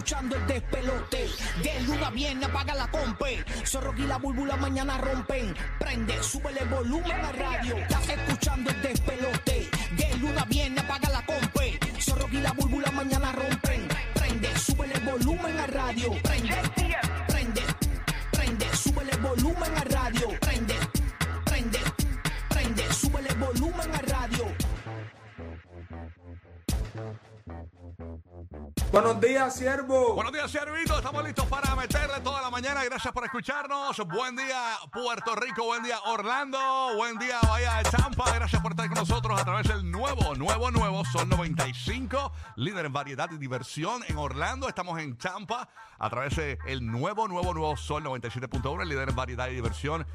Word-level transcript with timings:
escuchando 0.00 0.34
el 0.34 0.46
despelote. 0.46 1.28
De 1.62 1.80
luna 1.82 2.10
viene, 2.10 2.46
apaga 2.46 2.74
la 2.74 2.90
compe. 2.90 3.44
Zorro 3.66 3.92
y 3.98 4.06
la 4.06 4.16
búlbula 4.16 4.56
mañana 4.56 4.96
rompen. 4.96 5.54
Prende, 5.78 6.22
sube 6.22 6.58
el 6.58 6.68
volumen 6.68 7.12
a 7.12 7.32
radio. 7.32 7.76
Estás 7.76 8.08
escuchando 8.08 8.70
el 8.70 8.80
despelote. 8.80 9.68
De 9.98 10.16
luna 10.16 10.46
viene, 10.48 10.80
apaga 10.80 11.10
la 11.10 11.26
compe. 11.26 11.78
Zorro 12.00 12.28
y 12.32 12.40
la 12.40 12.52
búlbula 12.52 12.90
mañana 12.92 13.32
rompen. 13.32 13.88
Prende, 14.14 14.58
sube 14.58 14.90
el 14.90 15.00
volumen 15.00 15.58
a 15.58 15.66
radio. 15.66 16.12
Prende, 16.22 16.56
prende, 17.28 17.62
prende, 18.32 18.76
sube 18.76 19.02
el 19.02 19.18
volumen 19.18 19.76
a 19.76 19.80
radio. 19.80 19.89
Buenos 29.02 29.18
días, 29.22 29.56
siervo. 29.56 30.14
Buenos 30.14 30.30
días, 30.30 30.50
Siervito. 30.50 30.98
Estamos 30.98 31.24
listos 31.24 31.46
para 31.46 31.74
meterle 31.74 32.20
toda 32.20 32.42
la 32.42 32.50
mañana. 32.50 32.84
Gracias 32.84 33.10
por 33.14 33.24
escucharnos. 33.24 33.96
Buen 34.06 34.36
día, 34.36 34.76
Puerto 34.92 35.34
Rico. 35.36 35.64
Buen 35.64 35.82
día, 35.82 35.98
Orlando. 36.04 36.58
Buen 36.96 37.18
día, 37.18 37.38
Bahía 37.48 37.76
de 37.76 37.84
Tampa. 37.88 38.30
Gracias 38.34 38.60
por 38.60 38.72
estar 38.72 38.88
con 38.88 38.98
nosotros 38.98 39.40
a 39.40 39.42
través 39.42 39.68
del 39.68 39.90
nuevo, 39.90 40.34
nuevo, 40.34 40.70
nuevo 40.70 41.02
Sol 41.06 41.26
95. 41.30 42.30
Líder 42.56 42.84
en 42.84 42.92
variedad 42.92 43.30
y 43.32 43.38
diversión 43.38 44.02
en 44.06 44.18
Orlando. 44.18 44.68
Estamos 44.68 45.00
en 45.00 45.16
Tampa 45.16 45.70
a 45.98 46.10
través 46.10 46.36
del 46.36 46.86
nuevo, 46.86 47.26
nuevo, 47.26 47.54
nuevo 47.54 47.78
Sol 47.78 48.04
97.1. 48.04 48.84
Líder 48.84 49.08
en 49.08 49.16
variedad 49.16 49.48
y 49.48 49.54
diversión. 49.54 50.06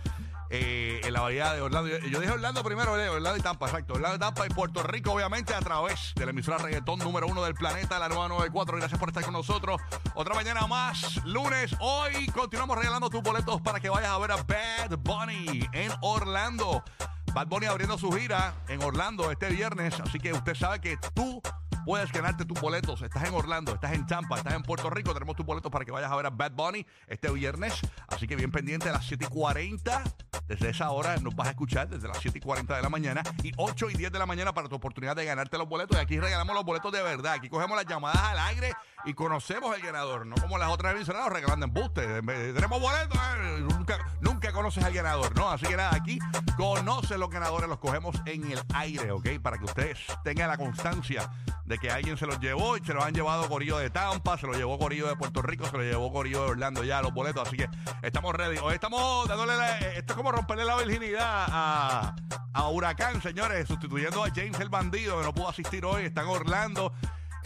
Eh, 0.49 1.01
en 1.03 1.13
la 1.13 1.21
bahía 1.21 1.53
de 1.53 1.61
Orlando. 1.61 1.89
Yo, 1.89 2.19
dije 2.19 2.31
Orlando 2.31 2.63
primero, 2.63 2.99
eh, 2.99 3.09
Orlando 3.09 3.37
y 3.37 3.41
Tampa, 3.41 3.65
exacto. 3.65 3.93
Orlando 3.93 4.17
y 4.17 4.19
Tampa 4.19 4.45
y 4.45 4.49
Puerto 4.49 4.83
Rico, 4.83 5.11
obviamente, 5.11 5.53
a 5.53 5.59
través 5.59 6.13
de 6.15 6.25
la 6.25 6.31
emisora 6.31 6.57
reggaetón 6.57 6.99
número 6.99 7.27
uno 7.27 7.43
del 7.43 7.55
planeta, 7.55 7.99
la 7.99 8.09
nueva 8.09 8.27
94. 8.27 8.77
Gracias 8.77 8.99
por 8.99 9.09
estar 9.09 9.23
con 9.23 9.33
nosotros. 9.33 9.81
Otra 10.13 10.35
mañana 10.35 10.67
más, 10.67 11.23
lunes. 11.25 11.75
Hoy 11.79 12.27
continuamos 12.27 12.77
regalando 12.77 13.09
tus 13.09 13.21
boletos 13.21 13.61
para 13.61 13.79
que 13.79 13.89
vayas 13.89 14.11
a 14.11 14.17
ver 14.17 14.31
a 14.31 14.37
Bad 14.37 14.97
Bunny 14.99 15.67
en 15.73 15.91
Orlando. 16.01 16.83
Bad 17.33 17.47
Bunny 17.47 17.65
abriendo 17.65 17.97
su 17.97 18.11
gira 18.11 18.53
en 18.69 18.81
Orlando 18.81 19.29
este 19.29 19.49
viernes, 19.49 19.99
así 19.99 20.19
que 20.19 20.31
usted 20.31 20.55
sabe 20.55 20.79
que 20.79 20.97
tú 21.13 21.41
puedes 21.85 22.11
ganarte 22.11 22.45
tus 22.45 22.59
boletos. 22.59 23.01
Estás 23.01 23.27
en 23.27 23.33
Orlando, 23.33 23.73
estás 23.73 23.93
en 23.93 24.05
Tampa, 24.07 24.37
estás 24.37 24.53
en 24.53 24.63
Puerto 24.63 24.89
Rico. 24.89 25.13
Tenemos 25.13 25.35
tus 25.35 25.45
boletos 25.45 25.71
para 25.71 25.85
que 25.85 25.91
vayas 25.91 26.11
a 26.11 26.15
ver 26.15 26.25
a 26.25 26.31
Bad 26.31 26.53
Bunny 26.53 26.85
este 27.07 27.29
viernes. 27.29 27.79
Así 28.07 28.27
que 28.27 28.35
bien 28.35 28.51
pendiente 28.51 28.89
a 28.89 28.93
las 28.93 29.05
7 29.05 29.25
y 29.25 29.27
40. 29.27 30.03
Desde 30.47 30.69
esa 30.69 30.91
hora 30.91 31.17
nos 31.17 31.35
vas 31.35 31.47
a 31.47 31.51
escuchar 31.51 31.89
desde 31.89 32.07
las 32.07 32.17
7 32.19 32.37
y 32.37 32.41
40 32.41 32.75
de 32.75 32.81
la 32.81 32.89
mañana 32.89 33.23
y 33.43 33.51
8 33.57 33.89
y 33.89 33.93
10 33.95 34.11
de 34.11 34.19
la 34.19 34.25
mañana 34.25 34.53
para 34.53 34.67
tu 34.69 34.75
oportunidad 34.75 35.15
de 35.15 35.25
ganarte 35.25 35.57
los 35.57 35.67
boletos. 35.67 35.97
Y 35.97 36.01
aquí 36.01 36.19
regalamos 36.19 36.55
los 36.55 36.63
boletos 36.63 36.91
de 36.91 37.01
verdad. 37.01 37.33
Aquí 37.33 37.49
cogemos 37.49 37.75
las 37.75 37.85
llamadas 37.87 38.21
al 38.21 38.39
aire 38.39 38.73
y 39.05 39.13
conocemos 39.13 39.75
el 39.75 39.81
ganador. 39.81 40.25
No 40.25 40.35
como 40.35 40.57
las 40.57 40.69
otras 40.69 40.93
emisoras 40.95 41.29
regalando 41.29 41.65
embustes. 41.65 42.05
Tenemos 42.53 42.79
boletos. 42.79 43.17
eh, 43.37 43.59
Nunca, 43.61 43.97
nunca 44.21 44.51
conoces 44.51 44.83
al 44.83 44.93
ganador, 44.93 45.35
¿no? 45.35 45.49
Así 45.49 45.65
que 45.65 45.75
nada, 45.77 45.95
aquí 45.95 46.19
conoce 46.57 47.17
los 47.17 47.29
ganadores, 47.29 47.67
los 47.67 47.79
cogemos 47.79 48.15
en 48.25 48.51
el 48.51 48.59
aire, 48.73 49.11
¿ok? 49.11 49.39
Para 49.41 49.57
que 49.57 49.65
ustedes 49.65 49.99
tengan 50.23 50.47
la 50.49 50.57
constancia 50.57 51.29
de 51.65 51.77
que 51.79 51.89
alguien 51.89 52.15
se 52.17 52.25
los 52.27 52.39
llevó 52.39 52.77
y 52.77 52.85
se 52.85 52.93
los 52.93 53.03
han 53.03 53.13
llevado 53.13 53.47
Corillo 53.49 53.77
de 53.77 53.89
Tampa, 53.89 54.37
se 54.37 54.45
los 54.45 54.55
llevó 54.55 54.77
Corillo 54.77 55.07
de 55.07 55.15
Puerto 55.15 55.41
Rico, 55.41 55.65
se 55.65 55.75
los 55.77 55.85
llevó 55.85 56.13
Corillo 56.13 56.43
de 56.45 56.51
Orlando 56.51 56.83
ya 56.83 57.01
los 57.01 57.11
boletos, 57.13 57.47
así 57.47 57.57
que 57.57 57.67
estamos 58.03 58.33
ready. 58.35 58.57
Hoy 58.59 58.75
estamos 58.75 59.27
dándole 59.27 59.57
la- 59.57 59.79
eh, 59.79 59.93
esto 59.97 60.13
es 60.13 60.17
como 60.17 60.31
romperle 60.31 60.63
la 60.63 60.77
virginidad 60.77 61.45
a, 61.49 62.15
a 62.53 62.69
Huracán, 62.69 63.21
señores, 63.21 63.67
sustituyendo 63.67 64.23
a 64.23 64.29
James 64.29 64.59
el 64.59 64.69
bandido 64.69 65.17
que 65.19 65.25
no 65.25 65.33
pudo 65.33 65.49
asistir 65.49 65.83
hoy, 65.85 66.03
está 66.05 66.21
en 66.21 66.27
Orlando. 66.27 66.93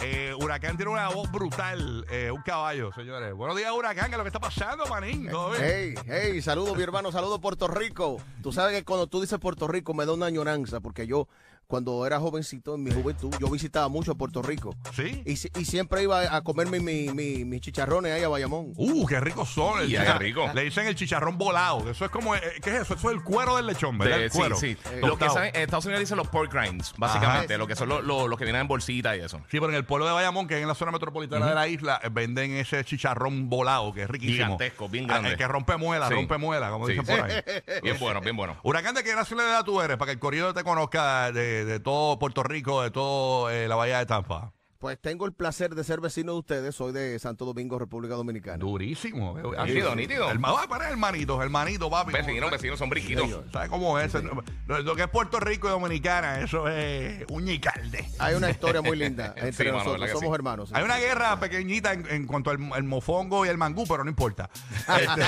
Eh, 0.02 0.34
Huracán 0.40 0.78
tiene 0.78 0.92
una 0.94 1.10
voz 1.10 1.30
brutal, 1.30 2.06
eh, 2.10 2.32
un 2.32 2.42
caballo, 2.42 2.90
señores. 2.94 3.34
Buenos 3.34 3.58
días, 3.58 3.70
Huracán, 3.74 4.06
¿qué 4.06 4.12
es 4.12 4.18
lo 4.18 4.24
que 4.24 4.30
está 4.30 4.40
pasando, 4.40 4.86
manín? 4.86 5.30
¿Todo 5.30 5.52
bien? 5.52 5.64
Hey, 5.64 5.96
hey, 6.08 6.42
saludos 6.42 6.78
mi 6.78 6.84
hermano, 6.84 7.12
saludos 7.12 7.40
Puerto 7.40 7.68
Rico. 7.68 8.16
Tú 8.42 8.54
sabes 8.54 8.78
que 8.78 8.86
cuando 8.86 9.08
tú 9.08 9.20
dices 9.20 9.40
Puerto 9.40 9.68
Rico 9.68 9.94
me 9.94 10.06
da 10.06 10.14
una 10.14 10.28
añoranza 10.28 10.80
porque 10.80 11.06
yo 11.06 11.28
cuando 11.70 12.04
era 12.08 12.20
jovencito 12.20 12.74
en 12.74 12.84
mi 12.84 12.90
juventud 12.92 13.32
yo 13.40 13.48
visitaba 13.48 13.88
mucho 13.90 14.16
Puerto 14.16 14.42
Rico 14.42 14.76
¿Sí? 14.92 15.22
y, 15.24 15.36
si- 15.36 15.52
y 15.56 15.66
siempre 15.66 16.02
iba 16.02 16.36
a 16.36 16.42
comerme 16.42 16.80
mi- 16.80 17.10
mi- 17.14 17.46
mis 17.46 17.62
chicharrones 17.62 18.12
ahí 18.12 18.24
a 18.24 18.28
Bayamón. 18.28 18.74
Uh, 18.76 19.06
qué 19.06 19.20
ricos 19.20 19.50
son. 19.50 19.80
El 19.82 19.92
qué 19.92 20.14
rico. 20.16 20.50
Le 20.56 20.64
dicen 20.64 20.88
el 20.88 20.96
chicharrón 20.96 21.38
volado. 21.38 21.88
Eso 21.92 22.06
es 22.06 22.10
como, 22.12 22.34
eh, 22.36 22.42
¿qué 22.64 22.72
es 22.72 22.82
eso? 22.82 22.96
Eso 22.96 23.10
es 23.12 23.16
el 23.18 23.24
cuero 23.24 23.56
del 23.56 23.68
lechón, 23.68 24.00
¿verdad? 24.00 24.18
De- 24.18 24.24
el 24.26 24.32
sí, 24.32 24.38
cuero. 24.40 24.56
sí. 24.56 24.74
Tostado. 24.76 25.08
Lo 25.08 25.18
que 25.20 25.30
saben, 25.30 25.56
en 25.56 25.62
Estados 25.62 25.86
Unidos 25.86 26.00
dicen 26.00 26.18
los 26.18 26.28
pork 26.30 26.52
rinds, 26.52 26.92
básicamente, 26.98 27.54
Ajá. 27.54 27.60
lo 27.60 27.68
que 27.68 27.76
son 27.76 27.88
los 27.88 28.04
los- 28.04 28.28
los 28.28 28.40
que 28.40 28.46
vienen 28.46 28.62
en 28.64 28.68
bolsita 28.68 29.16
y 29.16 29.20
eso. 29.20 29.38
Sí, 29.52 29.60
pero 29.60 29.70
en 29.70 29.76
el 29.76 29.86
pueblo 29.86 30.08
de 30.08 30.14
Bayamón, 30.14 30.48
que 30.48 30.56
es 30.56 30.62
en 30.64 30.68
la 30.68 30.74
zona 30.74 30.92
metropolitana 30.92 31.46
de 31.46 31.54
la 31.54 31.68
isla, 31.68 32.00
eh, 32.04 32.10
venden 32.12 32.50
ese 32.54 32.84
chicharrón 32.84 33.48
volado, 33.48 33.94
que 33.94 34.02
es 34.04 34.10
riquísimo. 34.10 34.46
Gigantesco, 34.58 34.90
bien 34.90 35.04
Ah, 35.06 35.14
grande. 35.14 35.30
El 35.34 35.38
que 35.38 35.48
rompe 35.48 35.78
muela, 35.78 36.08
Sí. 36.08 36.16
rompe 36.16 36.40
muela, 36.40 36.72
como 36.72 36.88
Sí, 36.88 36.94
dicen 36.94 37.06
sí. 37.06 37.12
por 37.22 37.30
ahí. 37.30 37.42
Bien 37.84 38.00
bueno, 38.00 38.22
bien 38.22 38.36
bueno. 38.36 38.58
Huracán, 38.64 38.96
¿de 38.96 39.04
qué 39.04 39.14
nacionalidad 39.14 39.64
tú 39.64 39.80
eres? 39.82 39.98
Para 39.98 40.08
que 40.08 40.14
el 40.14 40.20
corrido 40.20 40.52
te 40.56 40.64
conozca 40.64 41.32
de, 41.32 41.59
de 41.66 41.80
todo 41.80 42.20
Puerto 42.20 42.44
Rico, 42.44 42.82
de 42.82 42.92
todo 42.92 43.50
eh, 43.50 43.68
la 43.68 43.76
bahía 43.76 44.00
de 44.00 44.06
Tampa. 44.06 44.54
Pues 44.80 44.98
tengo 44.98 45.26
el 45.26 45.34
placer 45.34 45.76
de 45.76 45.84
ser 45.84 46.00
vecino 46.00 46.32
de 46.32 46.40
ustedes, 46.40 46.74
soy 46.74 46.94
de 46.94 47.20
Santo 47.20 47.44
Domingo, 47.44 47.78
República 47.78 48.16
Dominicana. 48.16 48.60
Durísimo. 48.60 49.38
eh. 49.38 49.44
Nítido, 49.66 49.94
nítido. 49.94 50.32
El, 50.32 50.42
va 50.42 50.66
para 50.70 50.90
hermanito, 50.90 51.44
hermanito, 51.44 51.90
papi. 51.90 52.14
Vecinos, 52.14 52.50
vecinos, 52.50 52.80
son 52.80 52.90
briquitos. 52.90 53.30
¿Sabes 53.52 53.70
cómo 53.70 54.00
es? 54.00 54.14
Lo, 54.68 54.80
lo 54.80 54.96
que 54.96 55.02
es 55.02 55.10
Puerto 55.10 55.42
Rico 55.42 55.68
y 55.68 55.72
Dominicana, 55.72 56.40
eso 56.40 56.70
es 56.70 57.26
uñicalde. 57.30 58.10
Hay 58.20 58.36
una 58.36 58.50
historia 58.50 58.82
muy 58.82 58.96
linda 58.96 59.34
entre 59.36 59.70
nosotros, 59.70 60.00
¿verdad 60.00 60.06
que 60.06 60.14
somos 60.14 60.30
sí? 60.30 60.36
hermanos. 60.36 60.70
Hay 60.72 60.84
una 60.86 60.96
guerra 60.98 61.38
pequeñita 61.42 61.92
en, 61.92 62.08
en 62.10 62.26
cuanto 62.26 62.50
al 62.52 62.60
el 62.78 62.84
mofongo 62.86 63.46
y 63.46 63.50
el 63.50 63.58
mangú, 63.58 63.86
pero 63.86 64.06
no 64.06 64.10
importa. 64.10 64.50
Este, 65.00 65.22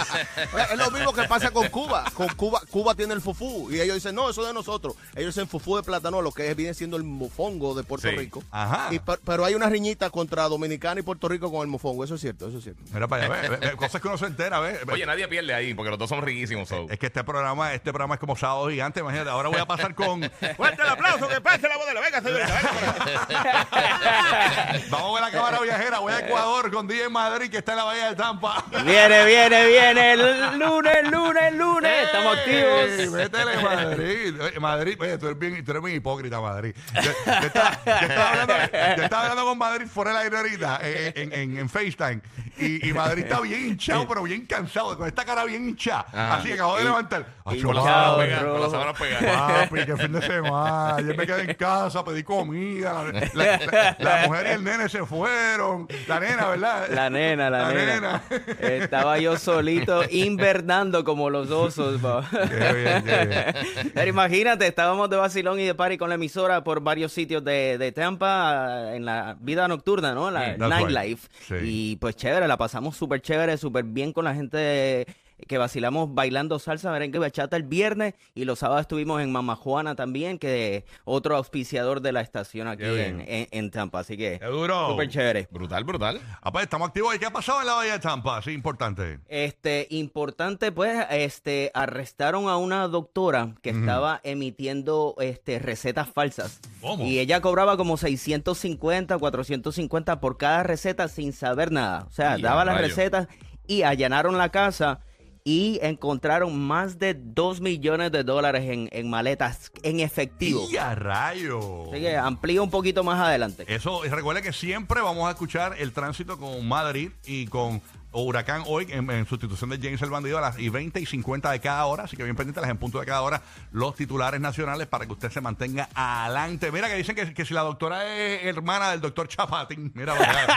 Es 0.73 0.77
lo 0.77 0.91
mismo 0.91 1.11
que 1.11 1.23
pasa 1.23 1.51
con 1.51 1.67
Cuba. 1.67 2.05
Con 2.13 2.29
Cuba, 2.29 2.61
Cuba 2.69 2.95
tiene 2.95 3.13
el 3.15 3.21
fufú 3.21 3.69
y 3.69 3.81
ellos 3.81 3.95
dicen, 3.95 4.15
no, 4.15 4.29
eso 4.29 4.41
es 4.43 4.47
de 4.47 4.53
nosotros. 4.53 4.95
Ellos 5.13 5.35
dicen 5.35 5.49
fufú 5.49 5.75
de 5.75 5.83
plátano, 5.83 6.21
lo 6.21 6.31
que 6.31 6.49
es- 6.49 6.55
viene 6.55 6.73
siendo 6.73 6.95
el 6.95 7.03
mofongo 7.03 7.75
de 7.75 7.83
Puerto 7.83 8.07
Sí. 8.09 8.15
Rico. 8.15 8.41
Ajá. 8.49 8.87
Y 8.93 8.99
per- 8.99 9.19
pero 9.41 9.47
hay 9.47 9.55
una 9.55 9.69
riñita 9.69 10.11
contra 10.11 10.47
Dominicana 10.47 10.99
y 10.99 11.03
Puerto 11.03 11.27
Rico 11.27 11.51
con 11.51 11.63
el 11.63 11.67
mofongo, 11.67 12.03
eso 12.03 12.13
es 12.13 12.21
cierto, 12.21 12.47
eso 12.47 12.59
es 12.59 12.63
cierto. 12.63 12.83
mira 12.93 13.07
para 13.07 13.25
allá, 13.25 13.49
ve, 13.49 13.57
ve, 13.57 13.71
cosas 13.75 13.99
que 13.99 14.07
uno 14.07 14.15
se 14.15 14.27
entera, 14.27 14.59
ve. 14.59 14.73
ve. 14.85 14.93
Oye, 14.93 15.03
nadie 15.03 15.27
pierde 15.27 15.51
ahí, 15.51 15.73
porque 15.73 15.89
los 15.89 15.97
dos 15.97 16.09
son 16.09 16.21
riquísimos. 16.21 16.69
so. 16.69 16.85
Es 16.91 16.99
que 16.99 17.07
este 17.07 17.23
programa, 17.23 17.73
este 17.73 17.91
programa 17.91 18.13
es 18.13 18.19
como 18.19 18.35
sábado 18.35 18.69
gigante, 18.69 18.99
imagínate. 18.99 19.31
Ahora 19.31 19.49
voy 19.49 19.57
a 19.57 19.65
pasar 19.65 19.95
con. 19.95 20.21
¡Fuerte 20.57 20.83
el 20.83 20.89
aplauso! 20.89 21.27
¡Que 21.27 21.41
pase 21.41 21.67
la 21.67 21.75
modelo! 21.75 22.01
¡Venga, 22.01 22.21
señorita! 22.21 23.25
venga. 23.27 23.67
Vamos 24.91 25.09
a 25.09 25.13
ver 25.13 25.33
la 25.33 25.39
cámara 25.39 25.59
viajera. 25.61 25.97
Voy 25.97 26.13
a 26.13 26.19
Ecuador 26.19 26.71
con 26.71 26.87
DJ 26.87 27.09
Madrid, 27.09 27.49
que 27.49 27.57
está 27.57 27.71
en 27.71 27.77
la 27.79 27.83
bahía 27.85 28.09
de 28.09 28.15
Tampa. 28.15 28.63
Viene, 28.85 29.25
viene, 29.25 29.65
viene. 29.65 30.13
El 30.13 30.59
lunes, 30.59 31.09
lunes, 31.09 31.53
lunes. 31.55 32.05
Estamos 32.05 32.37
¡Ey! 32.45 32.59
activos. 32.59 33.11
Métele, 33.13 33.57
Madrid. 33.63 34.39
Oye, 34.39 34.59
Madrid, 34.59 34.97
oye, 35.01 35.17
tú 35.17 35.25
eres 35.25 35.39
bien, 35.39 35.65
tú 35.65 35.71
eres 35.71 35.83
bien 35.83 35.95
hipócrita, 35.97 36.39
Madrid. 36.39 36.75
Yo, 36.93 37.01
yo 37.01 37.47
estaba, 37.47 37.79
yo 37.85 38.07
estaba 38.07 38.29
hablando, 38.29 38.53
yo 38.97 39.03
estaba 39.03 39.23
hablando 39.31 39.49
con 39.49 39.57
Madrid 39.57 39.87
fuera 39.87 40.11
del 40.11 40.19
aire 40.23 40.37
ahorita, 40.37 40.79
eh, 40.83 41.13
en, 41.15 41.33
en, 41.33 41.57
en 41.57 41.69
FaceTime. 41.69 42.21
Y, 42.57 42.89
y 42.89 42.93
Madrid 42.93 43.23
está 43.23 43.39
bien 43.41 43.67
hinchado, 43.69 44.07
pero 44.07 44.23
bien 44.23 44.45
cansado, 44.45 44.97
con 44.97 45.07
esta 45.07 45.25
cara 45.25 45.43
bien 45.45 45.67
hinchada. 45.69 46.05
Ajá. 46.11 46.35
Así 46.35 46.47
que 46.49 46.53
acabo 46.53 46.77
de 46.77 46.83
levantar. 46.83 47.25
Con 47.43 47.75
la 47.75 47.81
sábana 47.81 48.17
pegada, 48.17 48.51
con 48.51 48.61
la 48.61 48.69
sábana 48.69 48.93
pegada. 48.93 49.47
Papi, 49.69 49.85
que 49.85 49.97
fin 49.97 50.11
de 50.13 50.21
semana. 50.21 50.97
Yo 51.01 51.15
me 51.15 51.25
quedé 51.27 51.41
en 51.49 51.53
casa, 51.55 52.03
pedí 52.05 52.23
comida. 52.23 53.03
La, 53.03 53.21
la- 53.33 53.57
la- 53.57 53.97
la 53.99 54.27
mujer 54.27 54.45
y 54.47 54.49
el 54.51 54.63
nene 54.63 54.89
se 54.89 55.05
fueron. 55.05 55.87
La 56.07 56.19
nena, 56.19 56.47
¿verdad? 56.47 56.87
La 56.91 57.09
nena, 57.09 57.49
la, 57.49 57.71
nena. 57.71 58.21
Estaba 58.59 59.17
yo 59.17 59.37
solito 59.37 60.01
invernando 60.11 61.03
como 61.03 61.29
los 61.29 61.49
osos. 61.51 61.99
Qué 62.01 62.73
bien, 62.73 63.03
qué 63.03 63.25
bien. 63.25 63.91
Pero 63.93 64.09
imagínate, 64.09 64.67
estábamos 64.67 65.09
de 65.09 65.17
vacilón 65.17 65.59
y 65.59 65.65
de 65.65 65.75
party 65.75 65.97
con 65.97 66.09
la 66.09 66.15
emisora 66.15 66.63
por 66.63 66.81
varios 66.81 67.11
sitios 67.11 67.43
de, 67.43 67.77
de 67.77 67.91
Tampa 67.91 68.93
en 68.95 69.05
la 69.05 69.20
vida 69.39 69.67
nocturna, 69.67 70.13
¿no? 70.13 70.31
La 70.31 70.53
right. 70.53 70.59
nightlife. 70.59 71.27
Sí. 71.47 71.55
Y 71.63 71.95
pues 71.97 72.15
chévere, 72.15 72.47
la 72.47 72.57
pasamos 72.57 72.95
súper 72.95 73.21
chévere, 73.21 73.57
súper 73.57 73.83
bien 73.83 74.13
con 74.13 74.25
la 74.25 74.33
gente 74.33 75.05
que 75.47 75.57
vacilamos 75.57 76.13
bailando 76.13 76.59
salsa, 76.59 76.91
merengue, 76.91 77.19
bachata 77.19 77.57
el 77.57 77.63
viernes 77.63 78.13
y 78.35 78.45
los 78.45 78.59
sábados 78.59 78.81
estuvimos 78.81 79.21
en 79.21 79.31
Mama 79.31 79.55
Juana 79.55 79.95
también, 79.95 80.37
que 80.39 80.85
otro 81.05 81.35
auspiciador 81.35 82.01
de 82.01 82.11
la 82.11 82.21
estación 82.21 82.67
aquí 82.67 82.83
en, 82.83 83.21
en- 83.21 83.47
en 83.51 83.71
Tampa. 83.71 83.99
Así 83.99 84.17
que 84.17 84.39
Qué 84.39 84.45
duro. 84.45 84.89
súper 84.89 85.09
chévere. 85.09 85.47
Brutal, 85.51 85.83
brutal. 85.83 86.19
Ah, 86.41 86.51
pues, 86.51 86.63
estamos 86.63 86.87
activos. 86.87 87.15
¿Y 87.15 87.19
qué 87.19 87.25
ha 87.25 87.31
pasado 87.33 87.61
en 87.61 87.67
la 87.67 87.73
bahía 87.73 87.93
de 87.93 87.99
Tampa? 87.99 88.41
Sí, 88.41 88.51
importante. 88.51 89.19
Este, 89.27 89.87
importante, 89.89 90.71
pues, 90.71 91.05
este, 91.11 91.71
arrestaron 91.73 92.47
a 92.49 92.57
una 92.57 92.87
doctora 92.87 93.55
que 93.61 93.69
estaba 93.71 94.19
emitiendo, 94.23 95.15
este, 95.19 95.59
recetas 95.59 96.09
falsas. 96.09 96.59
¿Cómo? 96.81 97.05
Y 97.05 97.19
ella 97.19 97.41
cobraba 97.41 97.77
como 97.77 97.97
650, 97.97 99.17
450 99.17 100.19
por 100.19 100.37
cada 100.37 100.63
receta 100.63 101.07
sin 101.07 101.33
saber 101.33 101.71
nada. 101.71 102.05
O 102.07 102.11
sea, 102.11 102.37
daba 102.37 102.65
las 102.65 102.79
recetas 102.79 103.27
y 103.67 103.83
allanaron 103.83 104.37
la 104.37 104.49
casa 104.49 104.99
y 105.43 105.79
encontraron 105.81 106.57
más 106.59 106.99
de 106.99 107.13
2 107.13 107.61
millones 107.61 108.11
de 108.11 108.23
dólares 108.23 108.63
en, 108.69 108.89
en 108.91 109.09
maletas 109.09 109.71
en 109.83 109.99
efectivo. 109.99 110.67
¡Y 110.71 110.77
a 110.77 110.95
rayo! 110.95 111.91
Así 111.91 112.01
que 112.01 112.17
amplío 112.17 112.63
un 112.63 112.69
poquito 112.69 113.03
más 113.03 113.19
adelante. 113.19 113.65
Eso, 113.67 114.05
y 114.05 114.09
recuerde 114.09 114.41
que 114.41 114.53
siempre 114.53 115.01
vamos 115.01 115.27
a 115.27 115.31
escuchar 115.31 115.75
el 115.79 115.91
tránsito 115.93 116.37
con 116.37 116.67
Madrid 116.67 117.11
y 117.25 117.47
con 117.47 117.81
Huracán 118.11 118.63
hoy 118.67 118.87
en, 118.89 119.09
en 119.09 119.25
sustitución 119.25 119.69
de 119.69 119.77
James 119.77 120.01
el 120.01 120.09
Bandido 120.09 120.37
a 120.37 120.41
las 120.41 120.59
y 120.59 120.69
20 120.69 120.99
y 120.99 121.05
50 121.05 121.51
de 121.51 121.59
cada 121.59 121.85
hora. 121.85 122.03
Así 122.03 122.17
que 122.17 122.23
bien 122.23 122.35
pendientes 122.35 122.63
en 122.63 122.77
punto 122.77 122.99
de 122.99 123.05
cada 123.05 123.21
hora 123.21 123.41
los 123.71 123.95
titulares 123.95 124.41
nacionales 124.41 124.87
para 124.87 125.05
que 125.05 125.13
usted 125.13 125.31
se 125.31 125.39
mantenga 125.39 125.87
adelante. 125.95 126.71
Mira 126.71 126.89
que 126.89 126.95
dicen 126.95 127.15
que, 127.15 127.33
que 127.33 127.45
si 127.45 127.53
la 127.53 127.61
doctora 127.61 128.05
es 128.05 128.45
hermana 128.45 128.91
del 128.91 129.01
doctor 129.01 129.27
Chapatín. 129.27 129.91
Mira, 129.95 130.13
vaya. 130.13 130.47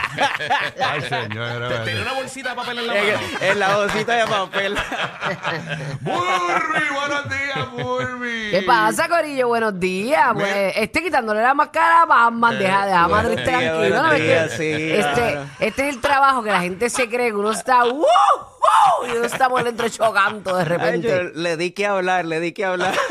Ay, 0.85 1.01
señor. 1.01 1.85
Tenía 1.85 2.01
una 2.01 2.13
bolsita 2.13 2.49
de 2.49 2.55
papel 2.55 2.79
en 2.79 2.87
la 2.87 2.93
mano. 2.93 3.19
en 3.41 3.59
la 3.59 3.75
bolsita 3.77 4.13
de 4.13 4.27
papel. 4.27 4.75
Burby, 6.01 6.85
buenos 6.93 7.29
días, 7.29 7.71
Burby. 7.71 8.51
¿Qué 8.51 8.63
pasa, 8.67 9.07
Corillo? 9.07 9.47
Buenos 9.47 9.79
días. 9.79 10.33
Pues, 10.33 10.73
este 10.75 11.03
quitándole 11.03 11.41
la 11.41 11.53
máscara 11.53 12.01
a 12.01 12.05
Batman, 12.05 12.59
deja, 12.59 12.85
deja 12.85 13.07
Madrid 13.07 13.43
tranquilo. 13.43 14.13
días, 14.13 14.51
sí, 14.51 14.91
este, 14.91 15.13
claro. 15.13 15.45
este 15.59 15.87
es 15.87 15.95
el 15.95 16.01
trabajo 16.01 16.43
que 16.43 16.51
la 16.51 16.61
gente 16.61 16.89
se 16.89 17.07
cree 17.07 17.31
que 17.31 17.44
uno 17.45 17.51
está 17.53 17.83
¡wow! 17.83 18.54
¡Wow! 18.65 19.07
y 19.07 19.17
uno 19.17 19.25
está 19.25 19.49
por 19.49 19.63
dentro 19.63 19.87
chocando 19.89 20.55
de 20.55 20.63
Ay, 20.63 20.67
yo 20.69 20.75
repente. 20.77 21.31
le 21.35 21.57
di 21.57 21.71
que 21.71 21.85
hablar, 21.85 22.25
le 22.25 22.39
di 22.39 22.51
que 22.53 22.65
hablar. 22.65 22.93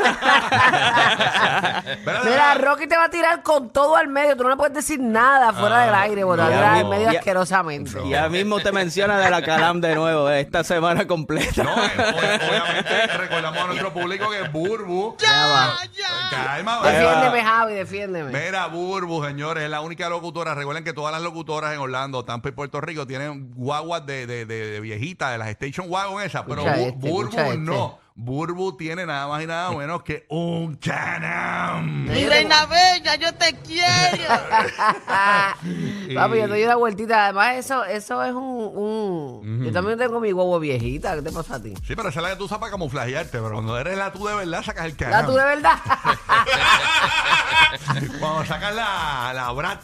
Mira, 2.25 2.55
Rocky 2.55 2.87
te 2.87 2.97
va 2.97 3.05
a 3.05 3.09
tirar 3.09 3.43
con 3.43 3.69
todo 3.69 3.95
al 3.95 4.07
medio. 4.07 4.35
Tú 4.35 4.43
no 4.43 4.49
le 4.49 4.55
puedes 4.57 4.73
decir 4.73 4.99
nada 4.99 5.53
fuera 5.53 5.85
del 5.85 5.95
aire, 5.95 6.23
botándola 6.23 6.59
ya, 6.61 6.73
al 6.75 6.85
medio 6.89 7.11
ya. 7.11 7.19
asquerosamente. 7.19 7.91
Ya 8.09 8.29
mismo 8.29 8.59
te 8.59 8.71
menciona 8.71 9.17
de 9.19 9.29
la 9.29 9.41
Calam 9.41 9.81
de 9.81 9.95
nuevo, 9.95 10.29
eh, 10.29 10.41
esta 10.41 10.63
semana 10.63 11.05
completa. 11.07 11.63
No, 11.63 11.71
eh, 11.83 11.89
ob- 11.97 12.49
obviamente 12.49 13.07
recordamos 13.17 13.59
a 13.63 13.67
nuestro 13.67 13.93
público 13.93 14.29
que 14.29 14.47
Burbu. 14.49 15.17
Ya 15.19 15.47
va. 15.47 15.77
Calma, 16.29 16.81
Defiéndeme, 16.83 17.43
Javi, 17.43 17.73
defiéndeme. 17.73 18.31
Mira, 18.45 18.67
Burbu, 18.67 19.23
señores, 19.25 19.63
es 19.63 19.69
la 19.69 19.81
única 19.81 20.09
locutora. 20.09 20.53
Recuerden 20.55 20.83
que 20.83 20.93
todas 20.93 21.11
las 21.13 21.21
locutoras 21.21 21.73
en 21.73 21.79
Orlando, 21.79 22.23
Tampa 22.25 22.49
y 22.49 22.51
Puerto 22.51 22.81
Rico 22.81 23.05
tienen 23.07 23.51
guaguas 23.55 24.05
de, 24.05 24.25
de, 24.27 24.45
de, 24.45 24.71
de 24.71 24.79
viejitas, 24.79 25.31
de 25.31 25.37
las 25.37 25.44
Station 25.51 25.87
Wagon 25.89 26.23
esas, 26.23 26.43
pero 26.47 26.63
Bu- 26.63 26.67
este, 26.69 26.91
Burbu 26.93 27.21
escucha 27.29 27.45
este. 27.47 27.57
no. 27.57 27.99
Burbu 28.17 28.77
tiene 28.77 29.05
nada 29.05 29.27
más 29.27 29.43
y 29.43 29.45
nada 29.45 29.71
menos 29.71 30.01
que 30.01 30.25
un 30.29 30.77
Canam. 30.77 32.05
Mi 32.05 32.25
reina 32.25 32.65
bella, 32.65 33.15
yo 33.17 33.33
te 33.33 33.53
quiero. 33.57 33.83
Papi, 36.15 36.37
yo 36.37 36.43
te 36.43 36.47
doy 36.47 36.63
una 36.63 36.77
vueltita. 36.77 37.25
Además, 37.25 37.55
eso, 37.57 37.83
eso 37.83 38.23
es 38.23 38.31
un, 38.31 38.71
un- 39.43 39.65
Yo 39.65 39.71
también 39.73 39.99
tengo 39.99 40.21
mi 40.21 40.31
huevo 40.31 40.57
viejita. 40.61 41.13
¿Qué 41.15 41.23
te 41.23 41.31
pasa 41.33 41.55
a 41.55 41.61
ti? 41.61 41.73
Sí, 41.85 41.93
pero 41.93 42.07
esa 42.07 42.21
es 42.21 42.23
la 42.23 42.29
que 42.29 42.35
tú 42.37 42.45
usas 42.45 42.57
para 42.59 42.71
camuflajearte, 42.71 43.31
pero 43.37 43.51
cuando 43.51 43.77
eres 43.77 43.97
la 43.97 44.13
tú 44.13 44.25
de 44.25 44.33
verdad, 44.35 44.63
sacas 44.63 44.85
el 44.85 44.91
¿La 44.91 44.97
Canam. 44.97 45.25
tú 45.25 45.33
de 45.33 45.43
verdad? 45.43 45.75
Cuando 48.19 48.45
sacas 48.45 48.75
la, 48.75 49.31
la 49.33 49.51
Brat. 49.51 49.81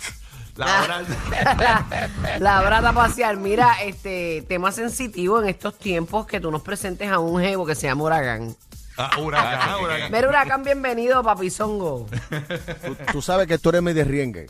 La 0.57 0.65
Ah. 0.67 0.85
Brat. 0.85 2.39
La 2.39 2.61
brata 2.61 2.93
pasear. 2.93 3.37
Mira, 3.37 3.81
este 3.83 4.43
tema 4.47 4.71
sensitivo 4.71 5.41
en 5.41 5.49
estos 5.49 5.77
tiempos 5.77 6.25
que 6.25 6.39
tú 6.39 6.51
nos 6.51 6.61
presentes 6.61 7.09
a 7.09 7.19
un 7.19 7.41
jevo 7.41 7.65
que 7.65 7.75
se 7.75 7.87
llama 7.87 8.03
Huracán. 8.03 8.55
Ah, 8.97 9.17
huracán, 9.19 9.81
huracán. 9.81 10.11
Mira, 10.11 10.27
Huracán, 10.29 10.63
bienvenido, 10.63 11.23
papizongo. 11.23 12.07
Tú, 12.85 12.95
tú 13.13 13.21
sabes 13.21 13.47
que 13.47 13.57
tú 13.57 13.69
eres 13.69 13.81
mi 13.81 13.93
derriengue. 13.93 14.47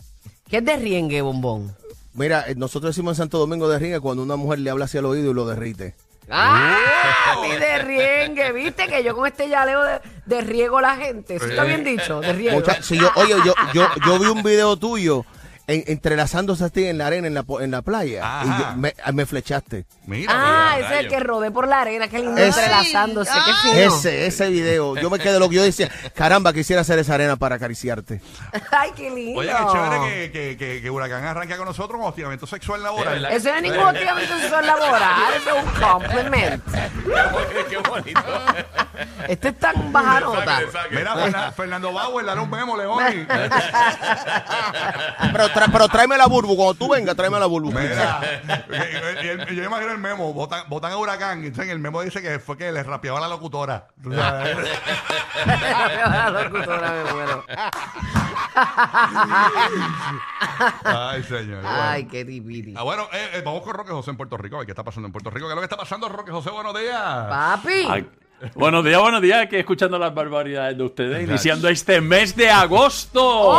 ¿Qué 0.50 0.58
es 0.58 0.66
de 0.66 0.76
riengue, 0.78 1.22
bombón? 1.22 1.74
Mira, 2.14 2.46
eh, 2.48 2.56
nosotros 2.56 2.94
decimos 2.96 3.14
en 3.14 3.18
Santo 3.24 3.38
Domingo 3.38 3.70
de 3.70 3.78
riengue 3.80 4.00
cuando 4.02 4.24
una 4.24 4.36
mujer 4.36 4.60
le 4.60 4.70
habla 4.72 4.86
hacia 4.86 5.00
el 5.00 5.06
oído 5.06 5.32
y 5.32 5.34
lo 5.34 5.46
derrite. 5.46 5.96
¡Ah! 6.30 6.76
Mi 7.42 7.56
de 7.56 7.78
riengue, 7.80 8.52
¿viste? 8.52 8.88
Que 8.88 9.04
yo 9.04 9.16
con 9.16 9.28
este 9.28 9.48
yaleo 9.48 9.84
de, 9.84 10.02
de 10.26 10.42
riego 10.42 10.82
la 10.82 10.96
gente. 10.96 11.36
Eso 11.36 11.46
está 11.46 11.64
bien 11.64 11.84
dicho, 11.84 12.20
de 12.20 12.34
riego. 12.34 12.56
Mucha- 12.58 12.82
si 12.82 12.98
yo, 12.98 13.10
oye, 13.16 13.36
yo, 13.46 13.54
yo, 13.74 13.88
yo 14.06 14.20
vi 14.20 14.26
un 14.26 14.42
video 14.44 14.76
tuyo 14.76 15.24
en- 15.68 15.84
entrelazándose 15.88 16.64
así 16.66 16.86
en 16.86 16.98
la 16.98 17.08
arena, 17.08 17.28
en 17.28 17.34
la, 17.34 17.44
po- 17.44 17.62
en 17.62 17.72
la 17.72 17.82
playa, 17.82 18.22
Ajá. 18.24 18.46
y 18.46 18.62
yo- 18.62 18.78
me, 18.78 18.94
me 19.14 19.26
flechaste. 19.26 19.86
Mira, 20.06 20.32
Ah, 20.36 20.74
mira, 20.76 20.88
ese 20.88 20.94
es 20.96 21.00
el 21.02 21.08
que 21.10 21.20
rodé 21.20 21.52
por 21.52 21.68
la 21.68 21.82
arena, 21.82 22.08
qué 22.08 22.20
lindo 22.20 22.38
Ese. 22.42 22.60
entrelazándose, 22.60 23.32
qué 23.32 23.70
fino. 23.70 23.80
Ese, 23.96 24.26
ese 24.28 24.50
video. 24.50 24.96
Yo 24.98 25.10
me 25.10 25.20
quedé 25.20 25.40
loco. 25.40 25.52
Yo 25.54 25.64
decía, 25.64 25.90
caramba, 26.16 26.52
quisiera 26.54 26.82
hacer 26.82 27.00
esa 27.00 27.14
arena 27.14 27.36
para 27.36 27.56
acariciarte. 27.56 28.22
Ay, 28.72 28.92
qué 28.96 29.10
lindo. 29.10 29.40
Oye, 29.40 29.50
qué 29.50 29.66
chévere 29.72 30.00
que, 30.10 30.32
que, 30.32 30.58
que, 30.58 30.82
que 30.82 30.90
Huracán 30.90 31.24
arranca 31.24 31.56
con 31.58 31.66
nosotros 31.66 32.00
con 32.00 32.10
hostigamiento 32.10 32.48
sexual 32.48 32.82
laboral. 32.84 33.26
Eso 33.26 33.50
no 33.50 33.56
es 33.56 33.62
ningún 33.62 33.80
hostigamiento 33.80 34.38
sexual 34.40 34.66
laboral, 34.66 35.34
eso 35.38 35.50
es 35.58 35.64
un 35.64 35.82
compliment. 35.82 36.64
Qué 37.70 37.78
bonito. 37.78 38.22
Este 39.28 39.50
es 39.50 39.60
tan 39.60 39.92
baja 39.92 40.20
nota. 40.20 40.60
Mira, 40.92 41.14
Fernan- 41.16 41.54
Fernando 41.54 41.94
Bauer, 41.94 42.26
dale 42.26 42.42
un 42.42 42.50
memo, 42.50 42.76
León. 42.78 43.00
Pero, 45.32 45.48
tra- 45.50 45.70
pero 45.72 45.88
tráeme 45.88 46.18
la 46.18 46.28
burbu. 46.28 46.56
Cuando 46.56 46.74
tú 46.74 46.90
vengas, 46.90 47.16
tráeme 47.16 47.40
la 47.40 47.46
burbu. 47.46 47.72
Mira, 47.72 48.20
y- 48.70 49.26
y- 49.26 49.54
y- 49.54 49.56
yo 49.56 49.64
imagino 49.64 49.92
el 49.92 49.98
memo, 49.98 50.34
votan, 50.34 50.64
votan 50.68 50.92
a 50.92 50.98
Huracán, 50.98 51.44
y 51.44 51.48
entonces 51.48 51.72
el 51.72 51.80
memo 51.80 52.02
dice 52.02 52.22
que 52.22 52.40
fue 52.40 52.58
que 52.58 52.72
le 52.72 52.84
rapeaba 52.84 53.18
a 53.20 53.22
la 53.22 53.28
locutora. 53.30 53.88
Tú 54.04 54.14
sabes. 54.14 54.58
La 55.46 56.30
locutora 56.30 56.92
me 56.92 57.14
muero. 57.14 57.46
Ay, 60.84 61.24
señor. 61.24 61.64
Ay, 61.66 62.06
qué 62.06 62.26
tipiti. 62.26 62.74
Ah, 62.78 62.84
bueno, 62.84 63.04
eh, 63.14 63.30
eh, 63.36 63.42
vamos 63.44 63.62
con 63.64 63.74
Roque 63.74 63.92
José 63.92 64.12
en 64.12 64.18
Puerto 64.18 64.38
Rico. 64.38 64.56
A 64.58 64.60
ver 64.60 64.66
qué 64.66 64.72
está 64.72 64.84
pasando 64.84 65.08
en 65.08 65.12
Puerto 65.14 65.30
Rico. 65.30 65.48
¿Qué 65.48 65.52
es 65.52 65.56
lo 65.56 65.62
que 65.62 65.66
está 65.66 65.78
pasando, 65.78 66.10
Roque 66.10 66.32
José? 66.32 66.50
Buenos 66.50 66.78
días. 66.78 67.00
Papi. 67.30 67.88
Ay, 67.90 68.10
buenos 68.56 68.84
días, 68.84 69.00
buenos 69.02 69.22
días. 69.22 69.44
Aquí 69.44 69.56
escuchando 69.58 69.98
las 70.00 70.14
barbaridades 70.14 70.78
de 70.78 70.84
ustedes, 70.84 71.28
iniciando 71.28 71.68
este 71.68 72.02
mes 72.02 72.36
de 72.36 72.50
agosto. 72.50 73.22
Oh, 73.24 73.54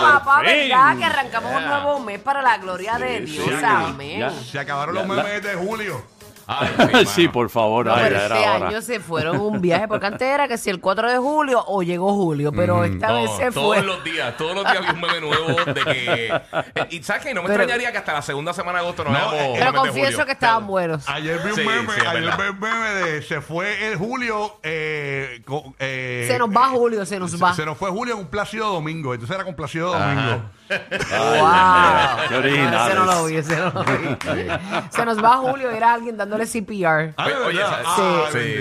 papá. 0.00 0.42
¿verdad? 0.42 0.96
Que 0.98 1.04
arrancamos 1.04 1.52
un 1.56 1.64
nuevo 1.66 2.00
mes 2.00 2.18
para 2.20 2.42
la 2.42 2.58
gloria 2.58 2.98
de 2.98 3.20
Dios. 3.20 3.44
sí, 3.46 3.64
Amén. 3.64 4.20
ya. 4.20 4.30
Se 4.30 4.58
acabaron 4.58 4.94
los 4.94 5.06
Ya, 5.06 5.14
la- 5.14 5.22
memes 5.22 5.42
de 5.42 5.54
julio. 5.54 6.02
Ay, 6.46 7.06
sí, 7.06 7.28
por 7.28 7.50
favor, 7.50 7.86
No, 7.86 7.94
ay, 7.94 8.04
pero 8.04 8.16
ya 8.18 8.22
este 8.26 8.36
era 8.42 8.54
hora. 8.56 8.68
año 8.68 8.80
se 8.82 9.00
fueron 9.00 9.40
un 9.40 9.60
viaje, 9.60 9.88
porque 9.88 10.06
antes 10.06 10.22
era 10.28 10.46
que 10.48 10.56
si 10.58 10.70
el 10.70 10.80
4 10.80 11.10
de 11.10 11.18
julio 11.18 11.62
o 11.66 11.82
llegó 11.82 12.12
julio, 12.14 12.52
pero 12.52 12.84
esta 12.84 13.12
vez 13.12 13.30
No, 13.30 13.36
se 13.36 13.50
todos 13.50 13.76
fue. 13.76 13.82
los 13.84 14.04
días, 14.04 14.36
todos 14.36 14.54
los 14.54 14.64
días 14.64 14.76
había 14.78 14.92
un 14.92 15.00
meme 15.00 15.20
nuevo 15.20 15.64
de 15.64 15.74
que. 15.84 16.26
eh, 16.26 16.86
Y 16.90 17.02
sabes 17.02 17.24
que 17.24 17.34
no 17.34 17.42
me 17.42 17.48
Pero- 17.48 17.62
extrañaría 17.62 17.90
que 17.92 17.98
hasta 17.98 18.12
la 18.12 18.22
segunda 18.22 18.52
semana 18.52 18.78
de 18.78 18.84
agosto 18.84 19.04
No, 19.04 19.10
veamos 19.10 19.34
eh, 19.34 19.38
Pero 19.38 19.52
memes 19.52 19.72
de 19.72 19.78
confieso 19.88 20.10
julio. 20.12 20.26
que 20.26 20.32
estaban 20.32 20.66
buenos. 20.66 21.08
Ayer 21.08 21.38
vi 21.42 21.50
un 21.50 21.54
Sí, 21.56 21.64
meme, 21.64 21.92
sí, 21.94 22.00
ayer 22.06 22.22
vi 22.36 22.48
un 22.48 22.60
meme 22.60 22.88
de 22.90 23.22
se 23.22 23.40
fue 23.40 23.88
el 23.88 23.96
julio. 23.96 24.58
Eh, 24.62 25.42
eh, 25.78 26.24
Se 26.30 26.38
nos 26.38 26.48
va 26.50 26.68
Julio, 26.68 27.04
se 27.06 27.18
nos 27.18 27.42
va. 27.42 27.54
Se 27.54 27.64
nos 27.64 27.76
fue 27.76 27.90
julio 27.90 28.14
en 28.14 28.20
un 28.20 28.26
Plácido 28.28 28.68
Domingo. 28.72 29.14
Entonces 29.14 29.34
era 29.34 29.44
con 29.44 29.54
Plácido 29.54 29.92
Domingo. 29.92 30.42
Wow. 30.68 32.28
Qué 32.28 32.34
originales. 32.36 32.86
Ese 32.86 32.94
no 32.94 33.04
lo 33.06 33.24
vi, 33.26 33.36
ese 33.36 33.56
no 33.56 33.70
lo 33.70 33.84
vi. 33.84 34.48
Se 34.90 35.04
nos 35.04 35.22
va 35.22 35.36
Julio, 35.38 35.70
era 35.70 35.94
alguien 35.94 36.16
dándole 36.16 36.46
CPR. 36.46 37.14
Ah, 37.16 37.28
¿de 37.28 37.34
Oye, 37.34 37.58
verdad? 37.58 37.80
esa- 37.80 37.86
Ah, 37.86 38.24
sí. 38.32 38.56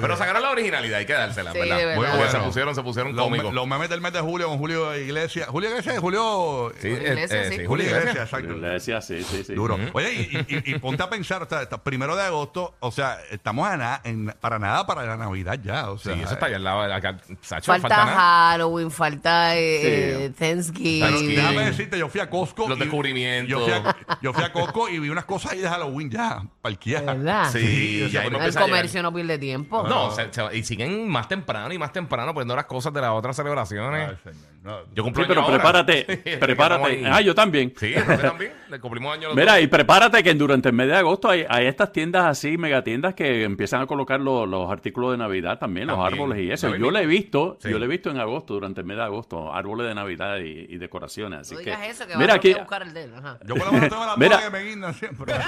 Pero 0.00 0.16
sacaron 0.16 0.42
la 0.42 0.50
originalidad, 0.50 0.98
hay 0.98 1.06
que 1.06 1.12
dársela, 1.12 1.52
Sí, 1.52 1.58
¿verdad? 1.60 1.76
de 1.78 1.84
verdad. 1.86 2.00
Muy 2.08 2.16
bueno. 2.18 2.30
Se 2.32 2.38
pusieron, 2.38 2.74
se 2.74 2.82
pusieron 2.82 3.14
Los, 3.16 3.24
cómicos. 3.24 3.52
los 3.54 3.66
memes 3.66 3.88
del 3.88 4.00
mes 4.00 4.12
de 4.12 4.20
julio 4.20 4.48
con 4.48 4.58
Julio 4.58 4.96
Iglesias. 4.96 5.48
¿Julio 5.48 5.70
Iglesias? 5.70 5.98
Julio. 5.98 6.72
Sí, 6.80 6.88
eh, 6.88 6.92
Iglesias, 6.92 7.32
eh, 7.32 7.48
sí. 7.50 7.56
sí, 7.58 7.66
Julio 7.66 7.86
Iglesias, 7.86 8.16
exacto. 8.16 8.52
Le 8.54 8.68
decía, 8.68 9.00
sí, 9.00 9.22
sí, 9.22 9.44
sí. 9.44 9.54
Duro. 9.54 9.78
Oye, 9.92 10.12
y, 10.12 10.36
y- 10.56 10.62
y 10.74 10.78
ponte 10.78 11.02
a 11.02 11.10
pensar, 11.10 11.42
o 11.42 11.48
sea, 11.48 11.62
está- 11.62 11.78
primero 11.82 12.16
de 12.16 12.22
agosto, 12.22 12.74
o 12.80 12.90
sea, 12.90 13.18
estamos 13.30 13.66
a 13.68 13.76
na- 13.76 14.00
en- 14.04 14.34
para 14.40 14.58
nada 14.58 14.86
para 14.86 15.04
la 15.04 15.16
Navidad 15.16 15.58
ya. 15.62 15.90
O 15.90 15.98
sea, 15.98 16.14
Sí, 16.14 16.20
eso 16.22 16.34
está 16.34 16.46
allá 16.46 16.56
al 16.56 16.64
lado. 16.64 16.82
Acá, 16.92 17.16
Sacho, 17.42 17.72
Falta, 17.72 17.88
falta 17.88 18.04
nada. 18.04 18.16
Halloween, 18.50 18.90
falta 18.90 19.56
eh, 19.56 20.24
eh, 20.26 20.32
Thanksgiving. 20.38 21.27
Sí. 21.30 21.36
déjame 21.36 21.64
decirte, 21.64 21.98
yo 21.98 22.08
fui 22.08 22.20
a 22.20 22.28
Costco. 22.30 22.68
Los 22.68 22.76
y- 22.78 22.80
descubrimientos. 22.80 23.48
Yo 23.50 23.64
fui, 23.64 23.72
a, 23.72 24.18
yo 24.22 24.32
fui 24.32 24.44
a 24.44 24.52
Costco 24.52 24.88
y 24.88 24.98
vi 24.98 25.08
unas 25.10 25.24
cosas 25.24 25.52
ahí 25.52 25.60
de 25.60 25.68
Halloween 25.68 26.10
ya, 26.10 26.42
parqueadas. 26.62 27.16
¿Verdad? 27.16 27.50
Sí, 27.52 28.02
o 28.04 28.08
sea, 28.08 28.08
ya 28.08 28.20
ahí 28.22 28.30
me 28.30 28.44
El 28.46 28.54
comercio 28.54 29.02
no 29.02 29.12
pierde 29.12 29.38
tiempo. 29.38 29.82
No, 29.88 30.10
se- 30.10 30.32
se- 30.32 30.56
y 30.56 30.62
siguen 30.62 31.08
más 31.08 31.28
temprano 31.28 31.72
y 31.72 31.78
más 31.78 31.92
temprano 31.92 32.32
poniendo 32.34 32.54
las 32.56 32.66
cosas 32.66 32.92
de 32.92 33.00
las 33.00 33.10
otras 33.10 33.36
celebraciones. 33.36 34.10
Ay, 34.10 34.16
señor, 34.22 34.46
no. 34.68 34.78
Yo 34.94 35.02
cumplo 35.02 35.24
Sí, 35.24 35.28
pero 35.28 35.40
ahora. 35.42 35.54
prepárate, 35.56 36.06
Sí, 36.24 36.36
prepárate. 36.38 37.02
Ah, 37.06 37.20
yo 37.20 37.34
también. 37.34 37.72
Sí, 37.76 37.94
Roque 37.94 38.22
también. 38.22 38.52
Le 38.68 38.78
cumplimos 38.80 39.14
años 39.14 39.28
los 39.28 39.36
Mira, 39.36 39.54
dos. 39.54 39.62
y 39.62 39.66
prepárate 39.66 40.22
que 40.22 40.34
durante 40.34 40.68
el 40.68 40.74
mes 40.74 40.88
de 40.88 40.96
agosto 40.96 41.28
hay, 41.30 41.44
hay 41.48 41.66
estas 41.66 41.90
tiendas 41.92 42.26
así, 42.26 42.58
megatiendas, 42.58 43.14
que 43.14 43.44
empiezan 43.44 43.80
a 43.82 43.86
colocar 43.86 44.20
los, 44.20 44.46
los 44.48 44.70
artículos 44.70 45.12
de 45.12 45.18
Navidad 45.18 45.58
también, 45.58 45.86
los 45.86 45.96
También. 45.96 46.22
árboles 46.22 46.44
y 46.44 46.50
eso. 46.50 46.68
¿Lo 46.68 46.76
Yo 46.76 46.90
lo 46.90 46.98
he 46.98 47.06
visto, 47.06 47.56
Sí. 47.60 47.70
yo 47.70 47.78
lo 47.78 47.84
he 47.86 47.88
visto 47.88 48.10
en 48.10 48.18
agosto, 48.18 48.54
durante 48.54 48.80
el 48.82 48.86
mes 48.86 48.96
de 48.98 49.02
agosto, 49.04 49.52
árboles 49.54 49.86
de 49.88 49.94
Navidad 49.94 50.36
y, 50.38 50.66
y 50.68 50.76
decoraciones. 50.78 51.40
Así 51.40 51.54
No 51.54 51.60
que, 51.60 51.66
digas 51.70 51.88
eso, 51.88 52.06
que 52.06 52.16
mira 52.16 52.34
aquí, 52.34 52.52
a 52.52 52.58
buscar 52.58 52.82
el 52.82 52.92
de 52.92 53.04
él. 53.04 53.12
Ajá. 53.16 53.38
Yo 53.46 53.54
por 53.54 53.66
lo 53.66 53.72
menos 53.72 53.88
tengo 53.88 54.04
la 54.06 54.16
Mira. 54.16 54.38
que 54.42 54.50
me 54.50 54.62
guindan 54.64 54.94
siempre. 54.94 55.34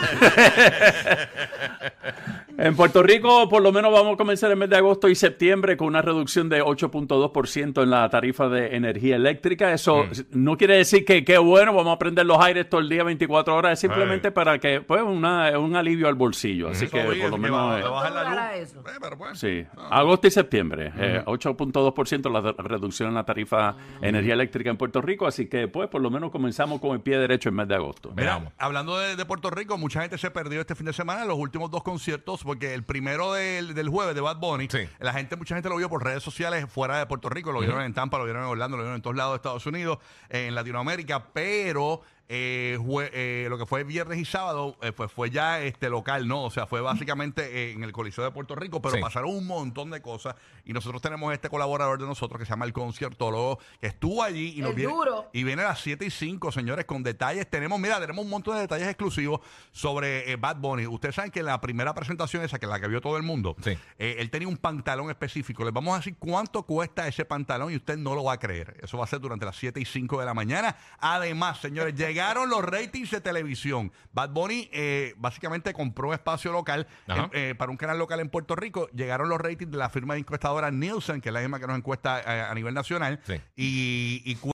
En 2.58 2.76
Puerto 2.76 3.02
Rico, 3.02 3.48
por 3.48 3.62
lo 3.62 3.72
menos 3.72 3.90
vamos 3.92 4.14
a 4.14 4.16
comenzar 4.16 4.50
el 4.50 4.56
mes 4.56 4.68
de 4.68 4.76
agosto 4.76 5.08
y 5.08 5.14
septiembre 5.14 5.76
con 5.76 5.88
una 5.88 6.02
reducción 6.02 6.48
de 6.48 6.62
8.2% 6.62 7.82
en 7.82 7.90
la 7.90 8.08
tarifa 8.10 8.48
de 8.48 8.76
energía 8.76 9.16
eléctrica. 9.16 9.72
Eso 9.72 10.04
no 10.32 10.56
quiere 10.56 10.76
decir 10.76 11.04
que 11.04 11.24
qué 11.24 11.38
bueno, 11.38 11.72
vamos 11.74 11.94
a 11.94 11.98
prender 11.98 12.26
los 12.26 12.38
aires 12.38 12.68
todo 12.68 12.80
el 12.80 12.88
día 12.88 13.02
24 13.04 13.54
horas, 13.54 13.72
es 13.74 13.80
simplemente 13.80 14.28
Ay. 14.28 14.34
para 14.34 14.58
que, 14.58 14.80
pues, 14.82 15.02
una, 15.02 15.58
un 15.58 15.74
alivio 15.76 16.08
al 16.08 16.14
bolsillo. 16.14 16.68
Así 16.68 16.86
que, 16.88 17.02
por 17.02 17.30
lo 17.30 17.38
menos. 17.38 17.58
va- 17.58 17.78
eh, 17.78 17.82
la 17.82 17.88
¿Cómo 17.88 18.00
luz. 18.30 18.40
Eh, 18.74 18.98
pero 19.00 19.18
pues, 19.18 19.38
Sí, 19.38 19.64
agosto 19.90 20.26
y 20.26 20.30
septiembre, 20.30 20.92
eh, 20.98 21.22
8.2% 21.26 22.30
la 22.30 22.52
reducción 22.58 23.08
en 23.08 23.14
la 23.14 23.24
tarifa 23.24 23.76
energía 24.02 24.34
eléctrica 24.34 24.70
en 24.70 24.76
Puerto 24.76 25.00
Rico, 25.00 25.26
así 25.26 25.46
que 25.48 25.68
pues 25.68 25.88
por 25.88 26.00
lo 26.00 26.10
menos 26.10 26.30
comenzamos 26.30 26.80
con 26.80 26.90
el 26.92 27.00
pie 27.00 27.18
derecho 27.18 27.48
en 27.48 27.54
mes 27.54 27.68
de 27.68 27.74
agosto. 27.76 28.12
Mira, 28.16 28.52
hablando 28.58 28.98
de, 28.98 29.16
de 29.16 29.24
Puerto 29.24 29.50
Rico, 29.50 29.78
mucha 29.78 30.02
gente 30.02 30.18
se 30.18 30.30
perdió 30.30 30.60
este 30.60 30.74
fin 30.74 30.86
de 30.86 30.92
semana 30.92 31.22
en 31.22 31.28
los 31.28 31.38
últimos 31.38 31.70
dos 31.70 31.82
conciertos, 31.82 32.39
porque 32.42 32.74
el 32.74 32.84
primero 32.84 33.32
del, 33.32 33.74
del 33.74 33.88
jueves 33.88 34.14
de 34.14 34.20
Bad 34.20 34.36
Bunny, 34.38 34.68
Sí. 34.70 34.88
la 34.98 35.12
gente, 35.12 35.36
mucha 35.36 35.54
gente 35.54 35.68
lo 35.68 35.76
vio 35.76 35.88
por 35.88 36.04
redes 36.04 36.22
sociales 36.22 36.66
fuera 36.68 36.98
de 36.98 37.06
Puerto 37.06 37.28
Rico, 37.28 37.52
lo 37.52 37.60
vieron 37.60 37.82
en 37.82 37.94
Tampa, 37.94 38.18
lo 38.18 38.24
vieron 38.24 38.42
en 38.42 38.48
Orlando, 38.48 38.76
lo 38.76 38.82
vieron 38.82 38.96
en 38.96 39.02
todos 39.02 39.16
lados 39.16 39.32
de 39.32 39.36
Estados 39.36 39.66
Unidos, 39.66 39.98
en 40.28 40.54
Latinoamérica, 40.54 41.26
pero 41.32 42.02
eh, 42.32 42.78
jue- 42.78 43.10
eh, 43.12 43.46
lo 43.50 43.58
que 43.58 43.66
fue 43.66 43.82
viernes 43.82 44.18
y 44.18 44.24
sábado, 44.24 44.76
eh, 44.82 44.92
pues 44.92 45.10
fue 45.10 45.30
ya 45.30 45.60
este 45.60 45.90
local, 45.90 46.28
¿no? 46.28 46.44
O 46.44 46.50
sea, 46.50 46.66
fue 46.68 46.80
básicamente 46.80 47.42
eh, 47.44 47.72
en 47.72 47.82
el 47.82 47.90
Coliseo 47.90 48.22
de 48.22 48.30
Puerto 48.30 48.54
Rico, 48.54 48.80
pero 48.80 48.94
Sí. 48.94 49.00
pasaron 49.00 49.30
un 49.34 49.46
montón 49.48 49.90
de 49.90 50.00
cosas 50.00 50.36
y 50.64 50.72
nosotros 50.72 51.02
tenemos 51.02 51.32
este 51.32 51.48
colaborador 51.48 51.98
de 51.98 52.06
nosotros 52.06 52.38
que 52.38 52.44
se 52.46 52.50
llama 52.50 52.66
el 52.66 52.72
conciertólogo, 52.72 53.58
que 53.80 53.88
estuvo 53.88 54.22
allí 54.22 54.54
y 54.56 54.60
nos 54.60 54.70
El 54.70 54.76
viene, 54.76 54.92
duro. 54.92 55.28
y 55.32 55.42
viene 55.42 55.62
a 55.62 55.66
las 55.70 55.80
7 55.80 56.04
y 56.06 56.10
5, 56.10 56.52
señores, 56.52 56.84
con 56.84 57.02
detalles. 57.02 57.50
Tenemos, 57.50 57.80
mira, 57.80 57.98
tenemos 57.98 58.24
un 58.24 58.30
montón 58.30 58.54
de 58.54 58.60
detalles 58.60 58.86
exclusivos 58.86 59.40
sobre 59.72 60.30
eh, 60.30 60.36
Bad 60.36 60.56
Bunny. 60.58 60.86
Ustedes 60.86 61.16
saben 61.16 61.32
que 61.32 61.40
en 61.40 61.46
la 61.46 61.60
primera 61.60 61.94
presentación, 61.94 62.44
esa 62.44 62.58
que 62.60 62.66
la 62.68 62.78
que 62.78 62.86
vio 62.86 63.00
todo 63.00 63.16
el 63.16 63.24
mundo, 63.24 63.56
Sí. 63.62 63.70
eh, 63.98 64.16
él 64.20 64.30
tenía 64.30 64.46
un 64.46 64.56
pantalón 64.56 65.10
específico. 65.10 65.64
Les 65.64 65.72
vamos 65.72 65.94
a 65.94 65.96
decir 65.98 66.14
cuánto 66.18 66.62
cuesta 66.62 67.08
ese 67.08 67.24
pantalón 67.24 67.72
y 67.72 67.76
usted 67.76 67.96
no 67.98 68.14
lo 68.14 68.22
va 68.24 68.34
a 68.34 68.38
creer. 68.38 68.76
Eso 68.82 68.98
va 68.98 69.04
a 69.04 69.06
ser 69.08 69.18
durante 69.20 69.44
las 69.44 69.56
7 69.56 69.80
y 69.80 69.84
5 69.84 70.20
de 70.20 70.26
la 70.26 70.34
mañana. 70.34 70.76
Además, 71.00 71.58
señores, 71.60 71.94
llegaron 72.20 72.50
los 72.50 72.62
ratings 72.64 73.10
de 73.10 73.20
televisión. 73.20 73.92
Bad 74.12 74.30
Bunny 74.30 74.68
eh, 74.72 75.14
básicamente 75.16 75.72
compró 75.72 76.12
espacio 76.12 76.52
local 76.52 76.86
Ajá. 77.08 77.30
eh, 77.32 77.54
para 77.56 77.70
un 77.70 77.76
canal 77.76 77.98
local 77.98 78.20
en 78.20 78.28
Puerto 78.28 78.54
Rico. 78.56 78.88
Llegaron 78.92 79.28
los 79.28 79.40
ratings 79.40 79.70
de 79.72 79.78
la 79.78 79.88
firma 79.88 80.14
de 80.14 80.20
encuestadora 80.20 80.70
Nielsen, 80.70 81.20
que 81.20 81.30
es 81.30 81.32
la 81.32 81.40
misma 81.40 81.58
que 81.60 81.66
nos 81.66 81.76
encuesta 81.78 82.20
eh, 82.20 82.42
a 82.42 82.54
nivel 82.54 82.74
nacional. 82.74 83.20
Sí. 83.26 83.34
Y, 83.56 84.22
y 84.24 84.34
cu- 84.36 84.48